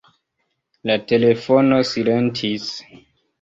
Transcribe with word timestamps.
La 0.91 0.95
telefono 1.11 1.79
silentis. 1.91 2.67